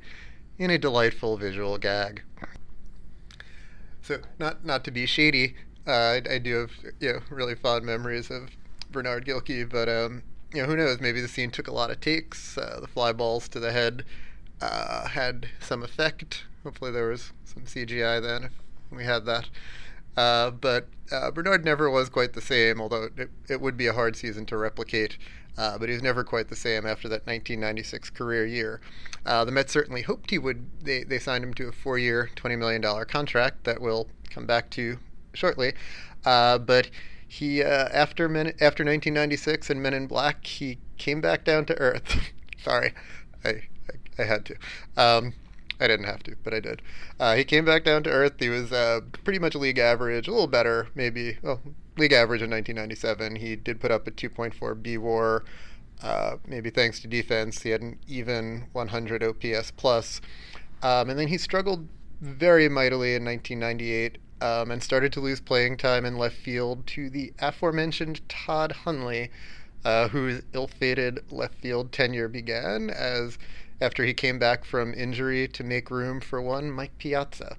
in 0.58 0.70
a 0.70 0.78
delightful 0.78 1.36
visual 1.36 1.78
gag. 1.78 2.22
So, 4.02 4.20
not 4.38 4.64
not 4.64 4.84
to 4.84 4.90
be 4.90 5.06
shady, 5.06 5.54
uh, 5.86 5.92
I, 5.92 6.22
I, 6.30 6.38
do 6.38 6.54
have 6.56 6.72
you 7.00 7.12
know 7.12 7.20
really 7.30 7.54
fond 7.54 7.84
memories 7.84 8.30
of 8.30 8.50
Bernard 8.90 9.26
Gilkey, 9.26 9.68
but 9.68 9.88
um, 9.88 10.22
you 10.54 10.62
know 10.62 10.68
who 10.68 10.76
knows? 10.76 11.00
Maybe 11.00 11.20
the 11.20 11.28
scene 11.28 11.50
took 11.50 11.68
a 11.68 11.74
lot 11.74 11.90
of 11.90 12.00
takes. 12.00 12.56
Uh, 12.56 12.78
the 12.80 12.86
fly 12.86 13.12
balls 13.12 13.48
to 13.48 13.60
the 13.60 13.72
head 13.72 14.04
uh, 14.60 15.08
had 15.08 15.48
some 15.60 15.82
effect. 15.82 16.44
Hopefully, 16.62 16.90
there 16.90 17.08
was 17.08 17.32
some 17.44 17.64
CGI 17.64 18.22
then 18.22 18.44
if 18.44 18.52
we 18.90 19.04
had 19.04 19.26
that. 19.26 19.48
Uh, 20.18 20.50
but 20.50 20.88
uh, 21.12 21.30
Bernard 21.30 21.64
never 21.64 21.88
was 21.88 22.08
quite 22.08 22.32
the 22.32 22.40
same, 22.40 22.80
although 22.80 23.08
it, 23.16 23.30
it 23.48 23.60
would 23.60 23.76
be 23.76 23.86
a 23.86 23.92
hard 23.92 24.16
season 24.16 24.44
to 24.46 24.56
replicate. 24.56 25.16
Uh, 25.56 25.78
but 25.78 25.88
he 25.88 25.92
was 25.92 26.02
never 26.02 26.24
quite 26.24 26.48
the 26.48 26.56
same 26.56 26.84
after 26.86 27.08
that 27.08 27.24
1996 27.24 28.10
career 28.10 28.44
year. 28.44 28.80
Uh, 29.24 29.44
the 29.44 29.52
Mets 29.52 29.72
certainly 29.72 30.02
hoped 30.02 30.30
he 30.30 30.38
would. 30.38 30.66
They, 30.82 31.04
they 31.04 31.20
signed 31.20 31.44
him 31.44 31.54
to 31.54 31.68
a 31.68 31.72
four 31.72 31.98
year, 31.98 32.30
$20 32.34 32.58
million 32.58 32.82
contract 33.04 33.62
that 33.62 33.80
we'll 33.80 34.08
come 34.28 34.44
back 34.44 34.70
to 34.70 34.98
shortly. 35.34 35.74
Uh, 36.24 36.58
but 36.58 36.90
he, 37.28 37.62
uh, 37.62 37.88
after, 37.92 38.28
Men, 38.28 38.48
after 38.60 38.84
1996 38.84 39.70
and 39.70 39.80
Men 39.80 39.94
in 39.94 40.08
Black, 40.08 40.44
he 40.44 40.78
came 40.96 41.20
back 41.20 41.44
down 41.44 41.64
to 41.66 41.78
earth. 41.78 42.32
Sorry, 42.64 42.92
I, 43.44 43.50
I, 43.50 43.62
I, 44.18 44.24
had 44.24 44.44
to. 44.46 44.56
Um, 44.96 45.34
I 45.80 45.86
didn't 45.86 46.06
have 46.06 46.22
to, 46.24 46.36
but 46.42 46.52
I 46.54 46.60
did. 46.60 46.82
Uh, 47.20 47.34
he 47.34 47.44
came 47.44 47.64
back 47.64 47.84
down 47.84 48.02
to 48.04 48.10
earth. 48.10 48.34
He 48.38 48.48
was 48.48 48.72
uh, 48.72 49.00
pretty 49.24 49.38
much 49.38 49.54
league 49.54 49.78
average, 49.78 50.26
a 50.26 50.32
little 50.32 50.48
better, 50.48 50.88
maybe. 50.94 51.38
Well, 51.42 51.60
league 51.96 52.12
average 52.12 52.42
in 52.42 52.50
1997. 52.50 53.36
He 53.36 53.56
did 53.56 53.80
put 53.80 53.90
up 53.90 54.06
a 54.06 54.10
2.4 54.10 54.82
B 54.82 54.98
WAR. 54.98 55.44
Uh, 56.02 56.36
maybe 56.46 56.70
thanks 56.70 57.00
to 57.00 57.08
defense, 57.08 57.62
he 57.62 57.70
had 57.70 57.80
an 57.80 57.98
even 58.06 58.66
100 58.72 59.22
OPS 59.22 59.72
plus. 59.72 60.20
Um, 60.82 61.10
and 61.10 61.18
then 61.18 61.28
he 61.28 61.38
struggled 61.38 61.88
very 62.20 62.68
mightily 62.68 63.14
in 63.14 63.24
1998 63.24 64.18
um, 64.40 64.70
and 64.70 64.82
started 64.82 65.12
to 65.12 65.20
lose 65.20 65.40
playing 65.40 65.76
time 65.76 66.04
in 66.04 66.16
left 66.16 66.36
field 66.36 66.86
to 66.88 67.10
the 67.10 67.32
aforementioned 67.40 68.20
Todd 68.28 68.72
Hundley, 68.72 69.30
uh, 69.84 70.08
whose 70.08 70.42
ill-fated 70.52 71.24
left 71.30 71.54
field 71.56 71.90
tenure 71.92 72.28
began 72.28 72.90
as 72.90 73.38
after 73.80 74.04
he 74.04 74.14
came 74.14 74.38
back 74.38 74.64
from 74.64 74.94
injury 74.94 75.48
to 75.48 75.64
make 75.64 75.90
room 75.90 76.20
for 76.20 76.40
one 76.40 76.70
Mike 76.70 76.96
Piazza. 76.98 77.56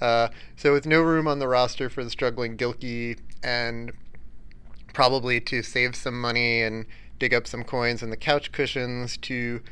Uh, 0.00 0.28
so 0.56 0.72
with 0.72 0.86
no 0.86 1.00
room 1.00 1.28
on 1.28 1.38
the 1.38 1.48
roster 1.48 1.88
for 1.88 2.02
the 2.02 2.10
struggling 2.10 2.56
Gilkey 2.56 3.18
and 3.42 3.92
probably 4.92 5.40
to 5.40 5.62
save 5.62 5.94
some 5.94 6.20
money 6.20 6.62
and 6.62 6.86
dig 7.18 7.32
up 7.32 7.46
some 7.46 7.62
coins 7.62 8.02
in 8.02 8.10
the 8.10 8.16
couch 8.16 8.50
cushions 8.52 9.16
to 9.18 9.62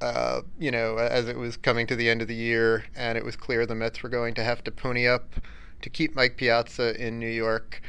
uh, 0.00 0.42
you 0.58 0.70
know, 0.70 0.98
as 0.98 1.28
it 1.28 1.36
was 1.36 1.56
coming 1.56 1.86
to 1.86 1.96
the 1.96 2.08
end 2.08 2.20
of 2.20 2.28
the 2.28 2.34
year 2.34 2.84
and 2.94 3.16
it 3.16 3.24
was 3.24 3.36
clear 3.36 3.64
the 3.64 3.74
Mets 3.74 4.02
were 4.02 4.08
going 4.08 4.34
to 4.34 4.44
have 4.44 4.62
to 4.64 4.70
pony 4.70 5.06
up 5.06 5.34
to 5.82 5.90
keep 5.90 6.14
Mike 6.14 6.36
Piazza 6.36 6.94
in 7.02 7.18
New 7.18 7.28
York. 7.28 7.80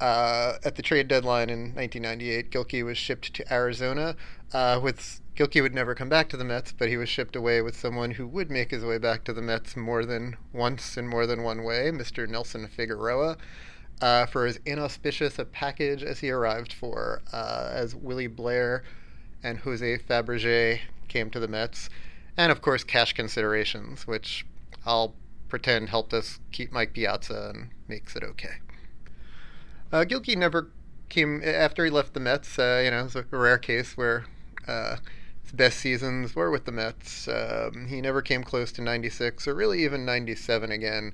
Uh, 0.00 0.56
at 0.64 0.76
the 0.76 0.82
trade 0.82 1.08
deadline 1.08 1.50
in 1.50 1.74
1998, 1.74 2.50
Gilkey 2.50 2.82
was 2.82 2.96
shipped 2.96 3.34
to 3.34 3.52
Arizona 3.52 4.16
uh, 4.52 4.80
with 4.82 5.20
Gilkey 5.36 5.62
would 5.62 5.74
never 5.74 5.94
come 5.94 6.08
back 6.08 6.28
to 6.30 6.36
the 6.36 6.44
Mets, 6.44 6.72
but 6.72 6.88
he 6.88 6.96
was 6.96 7.08
shipped 7.08 7.36
away 7.36 7.62
with 7.62 7.76
someone 7.76 8.12
who 8.12 8.26
would 8.26 8.50
make 8.50 8.70
his 8.70 8.84
way 8.84 8.98
back 8.98 9.24
to 9.24 9.32
the 9.32 9.40
Mets 9.40 9.76
more 9.76 10.04
than 10.04 10.36
once 10.52 10.96
in 10.96 11.06
more 11.06 11.26
than 11.26 11.42
one 11.42 11.62
way, 11.62 11.90
Mr. 11.90 12.28
Nelson 12.28 12.66
Figueroa, 12.66 13.36
uh, 14.02 14.26
for 14.26 14.46
as 14.46 14.58
inauspicious 14.66 15.38
a 15.38 15.44
package 15.44 16.02
as 16.02 16.20
he 16.20 16.30
arrived 16.30 16.72
for, 16.72 17.22
uh, 17.32 17.70
as 17.72 17.94
Willie 17.94 18.26
Blair 18.26 18.82
and 19.42 19.58
Jose 19.60 19.98
Faberge 19.98 20.80
came 21.08 21.30
to 21.30 21.40
the 21.40 21.48
Mets, 21.48 21.88
and 22.36 22.52
of 22.52 22.60
course 22.60 22.84
cash 22.84 23.12
considerations, 23.12 24.06
which 24.06 24.44
I'll 24.84 25.14
pretend 25.48 25.88
helped 25.88 26.12
us 26.12 26.38
keep 26.52 26.72
Mike 26.72 26.92
Piazza 26.92 27.52
and 27.54 27.70
makes 27.88 28.14
it 28.14 28.22
okay. 28.22 28.60
Uh, 29.92 30.04
Gilkey 30.04 30.36
never 30.36 30.70
came 31.08 31.42
after 31.44 31.84
he 31.84 31.90
left 31.90 32.14
the 32.14 32.20
Mets. 32.20 32.58
Uh, 32.58 32.80
you 32.84 32.90
know, 32.90 33.04
it's 33.04 33.16
a 33.16 33.24
rare 33.30 33.58
case 33.58 33.96
where 33.96 34.24
uh, 34.68 34.96
his 35.42 35.52
best 35.52 35.78
seasons 35.78 36.36
were 36.36 36.50
with 36.50 36.64
the 36.64 36.72
Mets. 36.72 37.26
Um, 37.26 37.86
he 37.88 38.00
never 38.00 38.22
came 38.22 38.44
close 38.44 38.70
to 38.72 38.82
96 38.82 39.48
or 39.48 39.54
really 39.54 39.82
even 39.84 40.04
97 40.04 40.70
again. 40.70 41.12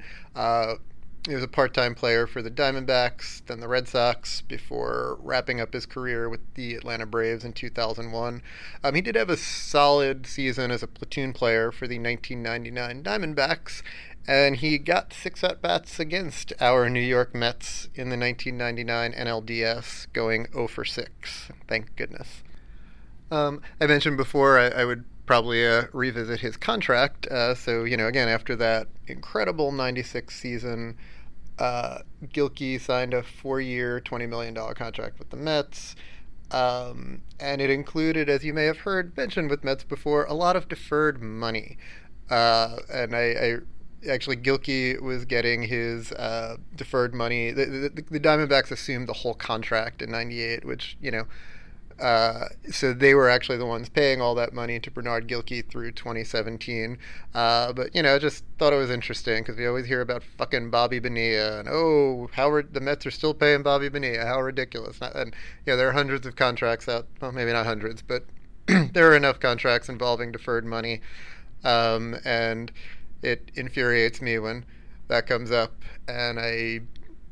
He 1.27 1.35
was 1.35 1.43
a 1.43 1.49
part 1.49 1.75
time 1.75 1.97
player 1.97 2.29
for 2.29 2.41
the 2.41 2.53
Diamondbacks, 2.53 3.45
then 3.47 3.59
the 3.59 3.67
Red 3.67 3.89
Sox, 3.89 4.43
before 4.43 5.19
wrapping 5.21 5.61
up 5.61 5.73
his 5.73 5.85
career 5.85 6.29
with 6.29 6.41
the 6.55 6.77
Atlanta 6.77 7.05
Braves 7.05 7.45
in 7.45 7.53
2001. 7.53 8.43
Um, 8.85 8.95
he 8.95 9.01
did 9.01 9.17
have 9.17 9.29
a 9.29 9.37
solid 9.37 10.27
season 10.27 10.71
as 10.71 10.85
a 10.85 10.87
platoon 10.87 11.33
player 11.33 11.73
for 11.73 11.89
the 11.89 11.99
1999 11.99 13.03
Diamondbacks, 13.03 13.83
and 14.29 14.57
he 14.57 14.79
got 14.79 15.13
six 15.13 15.43
at 15.43 15.61
bats 15.61 15.99
against 15.99 16.53
our 16.61 16.89
New 16.89 17.01
York 17.01 17.35
Mets 17.35 17.89
in 17.97 18.09
the 18.09 18.17
1999 18.17 19.13
NLDS, 19.13 20.07
going 20.13 20.47
0 20.53 20.69
for 20.69 20.85
6. 20.85 21.51
Thank 21.67 21.97
goodness. 21.97 22.45
Um, 23.33 23.63
I 23.81 23.87
mentioned 23.87 24.17
before 24.17 24.61
I, 24.61 24.69
I 24.69 24.85
would 24.85 25.05
probably 25.27 25.67
uh, 25.67 25.87
revisit 25.93 26.39
his 26.39 26.57
contract. 26.57 27.27
Uh, 27.27 27.57
so, 27.57 27.83
you 27.83 27.97
know, 27.97 28.07
again, 28.07 28.29
after 28.29 28.55
that 28.55 28.87
incredible 29.09 29.73
96 29.73 30.33
season, 30.33 30.97
uh, 31.59 31.99
Gilkey 32.25 32.81
signed 32.81 33.15
a 33.15 33.23
four 33.23 33.61
year, 33.61 34.01
$20 34.01 34.29
million 34.29 34.55
contract 34.75 35.19
with 35.19 35.31
the 35.31 35.37
Mets. 35.37 35.97
Um, 36.51 37.23
and 37.41 37.61
it 37.61 37.71
included, 37.71 38.29
as 38.29 38.45
you 38.45 38.55
may 38.55 38.65
have 38.65 38.79
heard 38.79 39.17
mentioned 39.17 39.51
with 39.51 39.65
Mets 39.65 39.85
before, 39.85 40.25
a 40.25 40.35
lot 40.35 40.55
of 40.57 40.69
deferred 40.69 41.21
money. 41.21 41.77
Uh, 42.31 42.77
and 42.93 43.17
I, 43.17 43.23
I, 43.23 43.57
actually, 44.09 44.37
Gilkey 44.37 45.01
was 45.01 45.25
getting 45.25 45.63
his 45.63 46.13
uh, 46.13 46.57
deferred 46.75 47.15
money. 47.15 47.51
The, 47.51 47.91
the, 47.95 48.03
the 48.11 48.21
Diamondbacks 48.21 48.71
assumed 48.71 49.09
the 49.09 49.13
whole 49.15 49.35
contract 49.35 50.03
in 50.03 50.11
98, 50.11 50.65
which, 50.65 50.97
you 51.01 51.11
know, 51.11 51.25
uh, 52.01 52.49
so 52.71 52.93
they 52.93 53.15
were 53.15 53.29
actually 53.29 53.57
the 53.57 53.67
ones 53.67 53.89
paying 53.89 54.21
all 54.21 54.35
that 54.35 54.53
money 54.53 54.79
to 54.79 54.91
Bernard 54.91 55.27
Gilkey 55.27 55.67
through 55.67 55.93
2017. 55.93 56.99
Uh, 57.35 57.73
but 57.73 57.95
you 57.95 58.03
know, 58.03 58.19
just 58.19 58.45
thought 58.59 58.73
it 58.73 58.77
was 58.77 58.91
interesting 58.91 59.43
because 59.43 59.57
we 59.57 59.67
always 59.67 59.87
hear 59.87 60.03
about 60.03 60.23
fucking 60.23 60.71
Bobby 60.71 60.99
Bonilla 60.99 61.61
and 61.61 61.69
oh, 61.69 62.29
how 62.33 62.51
re- 62.51 62.65
the 62.71 62.81
Mets 62.81 63.07
are 63.07 63.11
still 63.11 63.33
paying 63.33 63.63
Bobby 63.63 63.89
Bonilla. 63.89 64.27
How 64.27 64.41
ridiculous! 64.41 64.99
And 65.01 65.35
yeah, 65.65 65.77
there 65.77 65.89
are 65.89 65.93
hundreds 65.93 66.27
of 66.27 66.37
contracts 66.37 66.89
out. 66.89 67.07
Well, 67.21 67.33
maybe 67.33 67.53
not 67.53 67.67
hundreds, 67.67 68.03
but 68.03 68.25
there 68.67 69.11
are 69.11 69.17
enough 69.17 69.41
contracts 69.41 69.89
involving 69.89 70.33
deferred 70.33 70.67
money, 70.67 71.01
um, 71.65 72.17
and 72.25 72.73
it 73.23 73.51
infuriates 73.55 74.21
me 74.21 74.39
when 74.39 74.67
that 75.09 75.27
comes 75.27 75.51
up. 75.51 75.73
And 76.09 76.39
I 76.39 76.81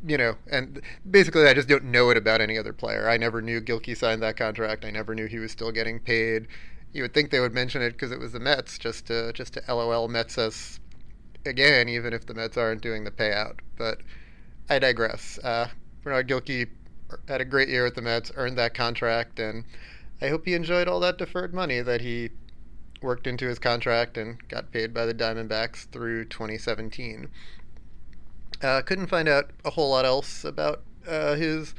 you 0.06 0.18
know, 0.18 0.36
and 0.50 0.80
basically 1.10 1.46
I 1.46 1.54
just 1.54 1.68
don't 1.68 1.84
know 1.84 2.10
it 2.10 2.16
about 2.16 2.40
any 2.40 2.58
other 2.58 2.72
player. 2.72 3.08
I 3.08 3.16
never 3.16 3.40
knew 3.40 3.60
Gilkey 3.60 3.96
signed 3.96 4.22
that 4.22 4.36
contract. 4.36 4.84
I 4.84 4.90
never 4.90 5.14
knew 5.14 5.26
he 5.26 5.38
was 5.38 5.52
still 5.52 5.72
getting 5.72 5.98
paid. 5.98 6.46
You 6.92 7.02
would 7.02 7.14
think 7.14 7.30
they 7.30 7.40
would 7.40 7.54
mention 7.54 7.82
it 7.82 7.92
because 7.92 8.12
it 8.12 8.20
was 8.20 8.32
the 8.32 8.40
Mets, 8.40 8.78
just 8.78 9.06
to 9.06 9.32
just 9.32 9.54
to 9.54 9.62
LOL 9.68 10.08
Mets 10.08 10.38
us 10.38 10.78
again, 11.46 11.88
even 11.88 12.12
if 12.12 12.26
the 12.26 12.34
Mets 12.34 12.56
aren't 12.56 12.82
doing 12.82 13.04
the 13.04 13.10
payout. 13.10 13.60
But 13.76 13.98
I 14.68 14.78
digress. 14.78 15.38
Uh, 15.42 15.68
Bernard 16.02 16.28
Gilkey 16.28 16.68
had 17.28 17.40
a 17.40 17.44
great 17.44 17.68
year 17.68 17.86
at 17.86 17.94
the 17.94 18.02
Mets, 18.02 18.30
earned 18.36 18.58
that 18.58 18.74
contract, 18.74 19.38
and 19.38 19.64
I 20.20 20.28
hope 20.28 20.44
he 20.44 20.54
enjoyed 20.54 20.88
all 20.88 21.00
that 21.00 21.18
deferred 21.18 21.54
money 21.54 21.80
that 21.80 22.00
he 22.00 22.30
worked 23.02 23.26
into 23.26 23.46
his 23.46 23.58
contract 23.58 24.16
and 24.16 24.46
got 24.48 24.72
paid 24.72 24.94
by 24.94 25.06
the 25.06 25.14
Diamondbacks 25.14 25.86
through 25.90 26.24
2017. 26.26 27.28
Uh, 28.64 28.80
couldn't 28.80 29.08
find 29.08 29.28
out 29.28 29.50
a 29.62 29.70
whole 29.70 29.90
lot 29.90 30.06
else 30.06 30.42
about 30.42 30.82
uh, 31.06 31.34
his 31.34 31.74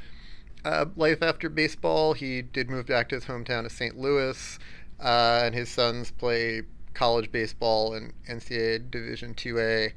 uh, 0.63 0.85
life 0.95 1.23
after 1.23 1.49
baseball. 1.49 2.13
He 2.13 2.43
did 2.43 2.69
move 2.69 2.85
back 2.85 3.09
to 3.09 3.15
his 3.15 3.25
hometown 3.25 3.65
of 3.65 3.71
St. 3.71 3.97
Louis, 3.97 4.59
uh, 4.99 5.41
and 5.43 5.55
his 5.55 5.67
sons 5.67 6.11
play 6.11 6.61
college 6.93 7.31
baseball 7.31 7.95
in 7.95 8.13
NCAA 8.29 8.91
Division 8.91 9.33
2A. 9.33 9.93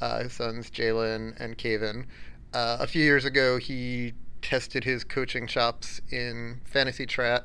Uh, 0.00 0.22
his 0.24 0.32
sons, 0.32 0.70
Jalen 0.72 1.38
and 1.38 1.56
Kaven. 1.56 2.06
Uh, 2.52 2.78
a 2.80 2.86
few 2.88 3.04
years 3.04 3.24
ago, 3.24 3.58
he 3.58 4.12
tested 4.42 4.82
his 4.82 5.04
coaching 5.04 5.46
chops 5.46 6.00
in 6.10 6.60
fantasy 6.64 7.06
tra- 7.06 7.44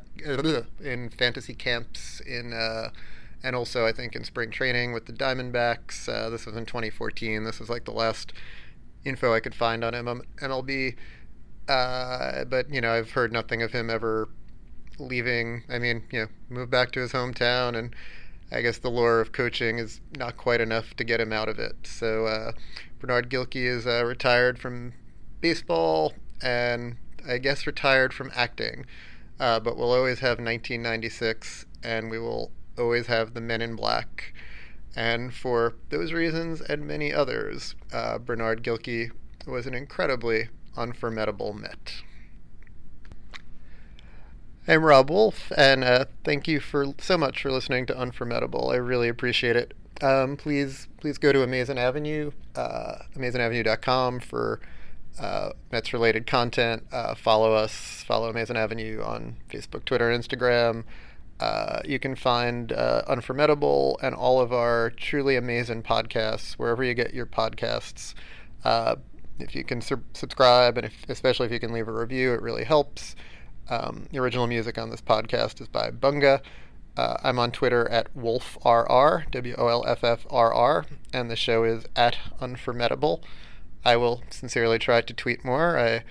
in 0.84 1.10
fantasy 1.12 1.54
camps 1.54 2.22
in 2.22 2.54
and 3.44 3.56
also 3.56 3.86
I 3.86 3.92
think 3.92 4.16
in 4.16 4.24
spring 4.24 4.52
training 4.52 4.94
with 4.94 5.06
the 5.06 5.14
Diamondbacks. 5.14 6.10
Uh, 6.10 6.30
this 6.30 6.46
was 6.46 6.56
in 6.56 6.66
2014. 6.66 7.44
This 7.44 7.60
was 7.60 7.70
like 7.70 7.86
the 7.86 7.92
last 7.92 8.34
info 9.06 9.34
I 9.34 9.40
could 9.40 9.56
find 9.56 9.84
on 9.84 9.94
MLB. 9.94 10.96
Uh, 11.68 12.46
but 12.46 12.74
you 12.74 12.82
know, 12.82 12.92
I've 12.92 13.12
heard 13.12 13.32
nothing 13.32 13.62
of 13.62 13.72
him 13.72 13.90
ever 13.90 14.30
leaving. 14.98 15.64
I 15.70 15.80
mean, 15.80 16.04
you 16.12 16.22
know, 16.22 16.28
moved 16.50 16.72
back 16.72 16.92
to 16.94 17.00
his 17.00 17.12
hometown, 17.12 17.78
and 17.78 17.96
I 18.52 18.62
guess 18.62 18.78
the 18.78 18.90
lure 18.90 19.22
of 19.22 19.32
coaching 19.32 19.78
is 19.78 20.02
not 20.18 20.38
quite 20.38 20.62
enough 20.62 20.96
to 20.96 21.04
get 21.04 21.22
him 21.22 21.32
out 21.32 21.50
of 21.50 21.60
it. 21.60 21.76
So 21.86 22.26
uh, 22.26 22.52
Bernard 23.00 23.30
Gilkey 23.30 23.66
is 23.66 23.86
uh, 23.86 24.04
retired 24.06 24.60
from 24.60 24.94
baseball 25.40 26.14
and 26.42 26.98
I 27.28 27.38
guess 27.38 27.68
retired 27.68 28.14
from 28.14 28.32
acting. 28.36 28.86
Uh, 29.40 29.60
but 29.60 29.78
we'll 29.78 29.94
always 29.94 30.20
have 30.20 30.40
1996 30.40 31.66
and 31.84 32.10
we 32.10 32.18
will 32.18 32.52
always 32.78 33.08
have 33.08 33.34
the 33.34 33.42
Men 33.42 33.62
in 33.62 33.76
Black. 33.76 34.34
And 34.96 35.34
for 35.34 35.76
those 35.90 36.14
reasons 36.14 36.62
and 36.62 36.88
many 36.88 37.14
others, 37.14 37.76
uh, 37.94 38.18
Bernard 38.18 38.64
Gilkey 38.64 39.12
was 39.48 39.68
an 39.68 39.74
incredibly 39.74 40.50
unforgettable 40.76 41.54
Met. 41.54 42.02
I'm 44.68 44.84
Rob 44.84 45.10
Wolff, 45.10 45.52
and 45.58 45.84
uh, 45.84 46.06
thank 46.24 46.48
you 46.48 46.60
for 46.60 46.94
so 47.00 47.18
much 47.18 47.42
for 47.42 47.52
listening 47.52 47.88
to 47.88 47.98
Unforgettable. 47.98 48.70
I 48.70 48.76
really 48.76 49.10
appreciate 49.10 49.56
it. 49.56 49.74
Um, 50.02 50.38
please, 50.38 50.88
please 50.98 51.18
go 51.18 51.32
to 51.32 51.44
Amazin' 51.44 51.80
Avenue, 51.80 52.32
uh, 52.56 53.00
for 54.20 54.60
uh, 55.20 55.50
Mets 55.72 55.92
related 55.92 56.28
content. 56.28 56.84
Uh, 56.92 57.16
follow 57.16 57.54
us, 57.54 58.04
follow 58.08 58.30
Amazin' 58.32 58.58
Avenue 58.58 59.02
on 59.04 59.38
Facebook, 59.50 59.86
Twitter, 59.86 60.10
and 60.12 60.24
Instagram. 60.24 60.84
Uh, 61.40 61.82
you 61.86 62.00
can 62.00 62.16
find 62.16 62.72
uh, 62.72 63.02
Unforgettable 63.08 64.00
and 64.02 64.14
all 64.14 64.42
of 64.42 64.52
our 64.52 64.90
truly 64.90 65.36
amazing 65.36 65.84
podcasts 65.84 66.54
wherever 66.54 66.84
you 66.84 66.94
get 66.94 67.14
your 67.14 67.26
podcasts. 67.26 68.14
Uh, 68.64 68.96
if 69.40 69.56
you 69.56 69.64
can 69.64 69.82
su- 69.82 70.04
subscribe, 70.14 70.78
and 70.78 70.86
if, 70.86 71.06
especially 71.08 71.46
if 71.46 71.52
you 71.52 71.60
can 71.60 71.72
leave 71.72 71.88
a 71.88 71.94
review, 71.94 72.34
it 72.34 72.42
really 72.42 72.66
helps. 72.66 73.16
Um, 73.70 74.08
the 74.12 74.20
original 74.20 74.48
music 74.48 74.78
on 74.78 74.90
this 74.90 75.02
podcast 75.02 75.62
is 75.62 75.68
by 75.68 75.92
Bunga. 75.92 76.42
Uh, 76.98 77.18
I'm 77.24 77.40
on 77.40 77.52
Twitter 77.52 77.88
at 77.90 78.14
WolffRR, 78.14 79.32
W 79.32 79.56
O 79.58 79.68
L 79.68 79.86
F 79.88 80.04
F 80.04 80.26
R 80.30 80.54
R, 80.54 80.86
and 81.14 81.32
the 81.32 81.36
show 81.38 81.64
is 81.64 81.86
at 81.96 82.18
Unforgettable. 82.42 83.24
I 83.86 83.96
will 83.96 84.24
sincerely 84.30 84.80
try 84.80 85.00
to 85.02 85.14
tweet 85.14 85.46
more. 85.46 85.80
I, 85.80 86.04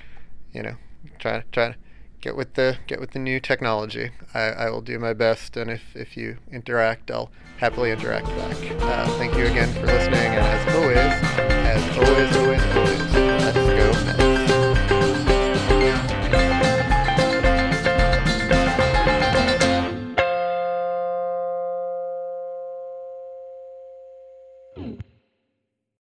you 0.55 0.63
know, 0.63 0.77
try 1.19 1.45
try 1.53 1.75
get 2.21 2.37
with 2.37 2.55
the 2.55 2.79
get 2.87 3.01
with 3.01 3.13
the 3.13 3.19
new 3.19 3.41
technology. 3.41 4.11
I, 4.35 4.41
I 4.41 4.71
will 4.71 4.81
do 4.81 4.99
my 4.99 5.13
best, 5.13 5.57
and 5.57 5.71
if, 5.71 5.95
if 5.95 6.17
you 6.17 6.39
interact, 6.51 7.11
I'll 7.11 7.31
happily 7.59 7.91
interact 7.91 8.27
back. 8.27 8.57
Uh, 8.83 9.09
thank 9.19 9.37
you 9.37 9.47
again 9.47 9.73
for 9.75 9.87
listening, 9.87 10.15
and 10.15 10.47
as 10.47 10.75
always, 10.75 10.97
as 10.97 11.99
always, 11.99 12.37
always, 12.37 12.77
always, 12.77 13.08